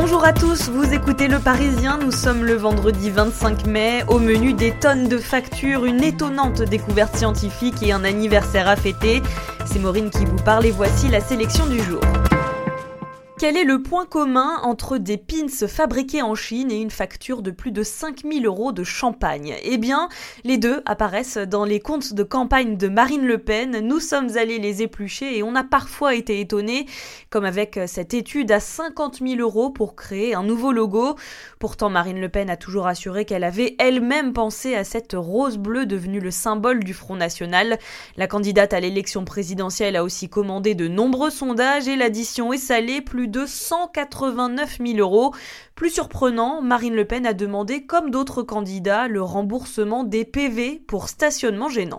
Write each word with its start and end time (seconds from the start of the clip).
Bonjour 0.00 0.24
à 0.24 0.32
tous, 0.32 0.68
vous 0.68 0.94
écoutez 0.94 1.26
Le 1.26 1.40
Parisien, 1.40 1.98
nous 1.98 2.12
sommes 2.12 2.44
le 2.44 2.54
vendredi 2.54 3.10
25 3.10 3.66
mai, 3.66 4.04
au 4.06 4.20
menu 4.20 4.52
des 4.52 4.70
tonnes 4.70 5.08
de 5.08 5.18
factures, 5.18 5.84
une 5.86 6.04
étonnante 6.04 6.62
découverte 6.62 7.16
scientifique 7.16 7.82
et 7.82 7.90
un 7.90 8.04
anniversaire 8.04 8.68
à 8.68 8.76
fêter. 8.76 9.22
C'est 9.66 9.80
Maureen 9.80 10.10
qui 10.10 10.24
vous 10.24 10.36
parle 10.36 10.66
et 10.66 10.70
voici 10.70 11.08
la 11.08 11.18
sélection 11.18 11.66
du 11.66 11.82
jour. 11.82 12.00
Quel 13.38 13.56
est 13.56 13.62
le 13.62 13.80
point 13.80 14.04
commun 14.04 14.58
entre 14.64 14.98
des 14.98 15.16
pins 15.16 15.46
fabriqués 15.68 16.22
en 16.22 16.34
Chine 16.34 16.72
et 16.72 16.80
une 16.80 16.90
facture 16.90 17.40
de 17.40 17.52
plus 17.52 17.70
de 17.70 17.84
5000 17.84 18.44
euros 18.44 18.72
de 18.72 18.82
champagne? 18.82 19.54
Eh 19.62 19.78
bien, 19.78 20.08
les 20.42 20.58
deux 20.58 20.82
apparaissent 20.86 21.38
dans 21.38 21.64
les 21.64 21.78
comptes 21.78 22.14
de 22.14 22.24
campagne 22.24 22.76
de 22.76 22.88
Marine 22.88 23.24
Le 23.24 23.38
Pen. 23.38 23.78
Nous 23.78 24.00
sommes 24.00 24.36
allés 24.36 24.58
les 24.58 24.82
éplucher 24.82 25.38
et 25.38 25.44
on 25.44 25.54
a 25.54 25.62
parfois 25.62 26.16
été 26.16 26.40
étonnés, 26.40 26.86
comme 27.30 27.44
avec 27.44 27.78
cette 27.86 28.12
étude 28.12 28.50
à 28.50 28.58
50 28.58 29.20
000 29.24 29.40
euros 29.40 29.70
pour 29.70 29.94
créer 29.94 30.34
un 30.34 30.42
nouveau 30.42 30.72
logo. 30.72 31.14
Pourtant, 31.60 31.90
Marine 31.90 32.20
Le 32.20 32.28
Pen 32.28 32.50
a 32.50 32.56
toujours 32.56 32.88
assuré 32.88 33.24
qu'elle 33.24 33.44
avait 33.44 33.76
elle-même 33.78 34.32
pensé 34.32 34.74
à 34.74 34.82
cette 34.82 35.14
rose 35.16 35.58
bleue 35.58 35.86
devenue 35.86 36.18
le 36.18 36.32
symbole 36.32 36.82
du 36.82 36.92
Front 36.92 37.14
National. 37.14 37.78
La 38.16 38.26
candidate 38.26 38.72
à 38.72 38.80
l'élection 38.80 39.24
présidentielle 39.24 39.94
a 39.94 40.02
aussi 40.02 40.28
commandé 40.28 40.74
de 40.74 40.88
nombreux 40.88 41.30
sondages 41.30 41.86
et 41.86 41.94
l'addition 41.94 42.52
est 42.52 42.58
salée, 42.58 43.00
plus 43.00 43.27
de 43.30 43.46
189 43.46 44.78
000 44.84 44.98
euros. 44.98 45.34
Plus 45.74 45.90
surprenant, 45.90 46.62
Marine 46.62 46.94
Le 46.94 47.04
Pen 47.04 47.26
a 47.26 47.34
demandé, 47.34 47.86
comme 47.86 48.10
d'autres 48.10 48.42
candidats, 48.42 49.08
le 49.08 49.22
remboursement 49.22 50.04
des 50.04 50.24
PV 50.24 50.82
pour 50.86 51.08
stationnement 51.08 51.68
gênant. 51.68 51.98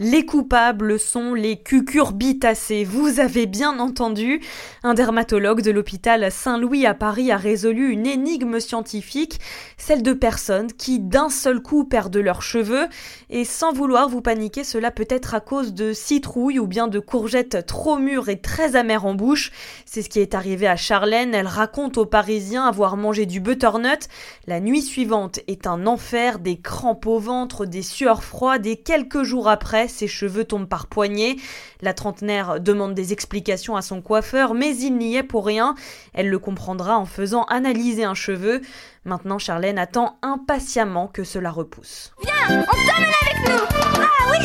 Les 0.00 0.26
coupables 0.26 0.98
sont 0.98 1.34
les 1.34 1.56
cucurbitacées. 1.56 2.82
Vous 2.82 3.20
avez 3.20 3.46
bien 3.46 3.78
entendu. 3.78 4.40
Un 4.82 4.92
dermatologue 4.92 5.62
de 5.62 5.70
l'hôpital 5.70 6.32
Saint-Louis 6.32 6.84
à 6.84 6.94
Paris 6.94 7.30
a 7.30 7.36
résolu 7.36 7.92
une 7.92 8.04
énigme 8.04 8.58
scientifique, 8.58 9.38
celle 9.78 10.02
de 10.02 10.12
personnes 10.12 10.72
qui 10.72 10.98
d'un 10.98 11.28
seul 11.28 11.62
coup 11.62 11.84
perdent 11.84 12.16
leurs 12.16 12.42
cheveux. 12.42 12.88
Et 13.30 13.44
sans 13.44 13.72
vouloir 13.72 14.08
vous 14.08 14.20
paniquer, 14.20 14.64
cela 14.64 14.90
peut 14.90 15.06
être 15.08 15.32
à 15.32 15.38
cause 15.38 15.72
de 15.72 15.92
citrouilles 15.92 16.58
ou 16.58 16.66
bien 16.66 16.88
de 16.88 16.98
courgettes 16.98 17.64
trop 17.64 17.96
mûres 17.96 18.28
et 18.28 18.40
très 18.40 18.74
amères 18.74 19.06
en 19.06 19.14
bouche. 19.14 19.52
C'est 19.86 20.02
ce 20.02 20.08
qui 20.08 20.18
est 20.18 20.34
arrivé 20.34 20.66
à 20.66 20.74
Charlène. 20.74 21.36
Elle 21.36 21.46
raconte 21.46 21.98
aux 21.98 22.06
Parisiens 22.06 22.66
avoir 22.66 22.96
mangé 22.96 23.26
du 23.26 23.38
butternut. 23.38 24.08
La 24.48 24.58
nuit 24.58 24.82
suivante 24.82 25.38
est 25.46 25.68
un 25.68 25.86
enfer, 25.86 26.40
des 26.40 26.56
crampes 26.56 27.06
au 27.06 27.20
ventre, 27.20 27.64
des 27.64 27.82
sueurs 27.82 28.24
froides 28.24 28.66
et 28.66 28.76
quelques 28.76 29.22
jours 29.22 29.46
après, 29.46 29.83
ses 29.88 30.08
cheveux 30.08 30.44
tombent 30.44 30.68
par 30.68 30.86
poignées. 30.86 31.36
La 31.80 31.94
trentenaire 31.94 32.60
demande 32.60 32.94
des 32.94 33.12
explications 33.12 33.76
à 33.76 33.82
son 33.82 34.00
coiffeur, 34.02 34.54
mais 34.54 34.76
il 34.76 34.96
n'y 34.96 35.16
est 35.16 35.22
pour 35.22 35.46
rien. 35.46 35.74
Elle 36.12 36.28
le 36.28 36.38
comprendra 36.38 36.98
en 36.98 37.06
faisant 37.06 37.44
analyser 37.44 38.04
un 38.04 38.14
cheveu. 38.14 38.60
Maintenant, 39.04 39.38
Charlène 39.38 39.78
attend 39.78 40.18
impatiemment 40.22 41.08
que 41.08 41.24
cela 41.24 41.50
repousse. 41.50 42.12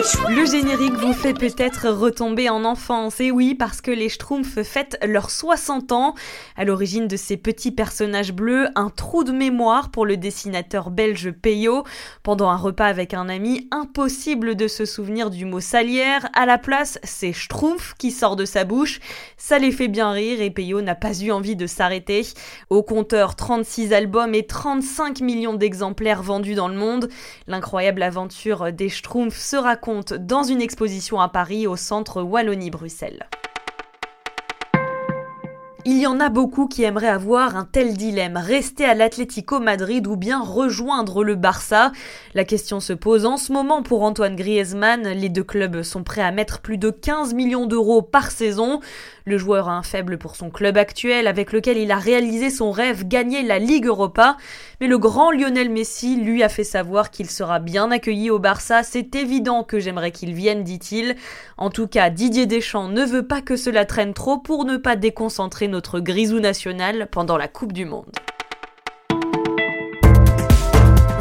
Le 0.00 0.46
générique 0.46 0.94
vous 0.94 1.12
fait 1.12 1.34
peut-être 1.34 1.90
retomber 1.90 2.48
en 2.48 2.64
enfance, 2.64 3.20
et 3.20 3.30
oui, 3.30 3.54
parce 3.54 3.82
que 3.82 3.90
les 3.90 4.08
Schtroumpfs 4.08 4.62
fêtent 4.62 4.96
leurs 5.04 5.30
60 5.30 5.92
ans. 5.92 6.14
À 6.56 6.64
l'origine 6.64 7.06
de 7.06 7.16
ces 7.16 7.36
petits 7.36 7.70
personnages 7.70 8.32
bleus, 8.32 8.68
un 8.76 8.88
trou 8.88 9.24
de 9.24 9.32
mémoire 9.32 9.90
pour 9.90 10.06
le 10.06 10.16
dessinateur 10.16 10.90
belge 10.90 11.32
Peyo. 11.32 11.84
Pendant 12.22 12.48
un 12.48 12.56
repas 12.56 12.86
avec 12.86 13.12
un 13.12 13.28
ami, 13.28 13.68
impossible 13.72 14.54
de 14.54 14.68
se 14.68 14.86
souvenir 14.86 15.28
du 15.28 15.44
mot 15.44 15.60
salière. 15.60 16.30
À 16.32 16.46
la 16.46 16.56
place, 16.56 16.98
c'est 17.02 17.34
Schtroumpf 17.34 17.92
qui 17.98 18.10
sort 18.10 18.36
de 18.36 18.46
sa 18.46 18.64
bouche. 18.64 19.00
Ça 19.36 19.58
les 19.58 19.70
fait 19.70 19.88
bien 19.88 20.12
rire 20.12 20.40
et 20.40 20.50
Peyo 20.50 20.80
n'a 20.80 20.94
pas 20.94 21.20
eu 21.20 21.30
envie 21.30 21.56
de 21.56 21.66
s'arrêter. 21.66 22.26
Au 22.70 22.82
compteur, 22.82 23.36
36 23.36 23.92
albums 23.92 24.34
et 24.34 24.46
35 24.46 25.20
millions 25.20 25.54
d'exemplaires 25.54 26.22
vendus 26.22 26.54
dans 26.54 26.68
le 26.68 26.76
monde. 26.76 27.10
L'incroyable 27.46 28.02
aventure 28.02 28.72
des 28.72 28.88
Schtroumpfs 28.88 29.38
se 29.38 29.56
raconte 29.56 29.89
dans 30.18 30.42
une 30.42 30.62
exposition 30.62 31.20
à 31.20 31.28
Paris 31.28 31.66
au 31.66 31.76
centre 31.76 32.22
Wallonie-Bruxelles. 32.22 33.28
Il 35.86 35.98
y 35.98 36.06
en 36.06 36.20
a 36.20 36.28
beaucoup 36.28 36.66
qui 36.66 36.82
aimeraient 36.82 37.08
avoir 37.08 37.56
un 37.56 37.64
tel 37.64 37.96
dilemme, 37.96 38.36
rester 38.36 38.84
à 38.84 38.92
l'Atlético 38.92 39.60
Madrid 39.60 40.06
ou 40.06 40.16
bien 40.16 40.42
rejoindre 40.42 41.24
le 41.24 41.36
Barça. 41.36 41.90
La 42.34 42.44
question 42.44 42.80
se 42.80 42.92
pose 42.92 43.24
en 43.24 43.38
ce 43.38 43.50
moment 43.50 43.82
pour 43.82 44.02
Antoine 44.02 44.36
Griezmann. 44.36 45.08
Les 45.08 45.30
deux 45.30 45.42
clubs 45.42 45.82
sont 45.82 46.02
prêts 46.02 46.20
à 46.20 46.32
mettre 46.32 46.60
plus 46.60 46.76
de 46.76 46.90
15 46.90 47.32
millions 47.32 47.64
d'euros 47.64 48.02
par 48.02 48.30
saison. 48.30 48.80
Le 49.24 49.38
joueur 49.38 49.68
a 49.68 49.76
un 49.76 49.82
faible 49.82 50.18
pour 50.18 50.36
son 50.36 50.50
club 50.50 50.76
actuel 50.76 51.26
avec 51.26 51.52
lequel 51.52 51.78
il 51.78 51.92
a 51.92 51.98
réalisé 51.98 52.50
son 52.50 52.72
rêve, 52.72 53.06
gagner 53.06 53.42
la 53.42 53.58
Ligue 53.58 53.86
Europa. 53.86 54.36
Mais 54.80 54.86
le 54.86 54.98
grand 54.98 55.30
Lionel 55.30 55.70
Messi 55.70 56.16
lui 56.16 56.42
a 56.42 56.48
fait 56.48 56.64
savoir 56.64 57.10
qu'il 57.10 57.30
sera 57.30 57.58
bien 57.58 57.90
accueilli 57.90 58.30
au 58.30 58.38
Barça. 58.38 58.82
C'est 58.82 59.14
évident 59.14 59.62
que 59.62 59.78
j'aimerais 59.78 60.10
qu'il 60.10 60.34
vienne, 60.34 60.64
dit-il. 60.64 61.16
En 61.58 61.70
tout 61.70 61.86
cas, 61.86 62.10
Didier 62.10 62.46
Deschamps 62.46 62.88
ne 62.88 63.04
veut 63.04 63.26
pas 63.26 63.40
que 63.40 63.56
cela 63.56 63.84
traîne 63.84 64.14
trop 64.14 64.38
pour 64.38 64.64
ne 64.64 64.76
pas 64.76 64.96
déconcentrer 64.96 65.68
notre 65.70 66.00
grisou 66.00 66.40
national 66.40 67.08
pendant 67.10 67.38
la 67.38 67.48
Coupe 67.48 67.72
du 67.72 67.86
Monde. 67.86 68.12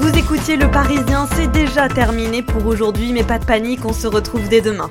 Vous 0.00 0.18
écoutiez 0.18 0.56
Le 0.56 0.70
Parisien, 0.70 1.28
c'est 1.34 1.52
déjà 1.52 1.88
terminé 1.88 2.42
pour 2.42 2.66
aujourd'hui, 2.66 3.12
mais 3.12 3.22
pas 3.22 3.38
de 3.38 3.44
panique, 3.44 3.84
on 3.84 3.92
se 3.92 4.06
retrouve 4.06 4.48
dès 4.48 4.60
demain. 4.60 4.90